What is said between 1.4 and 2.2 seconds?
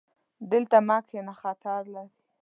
خطر لري